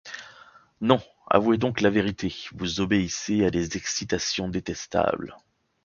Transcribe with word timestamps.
Non, 0.79 0.99
avouez 1.29 1.59
donc 1.59 1.79
la 1.79 1.91
vérité, 1.91 2.33
vous 2.55 2.79
obéissez 2.81 3.45
à 3.45 3.51
des 3.51 3.77
excitations 3.77 4.49
détestables. 4.49 5.37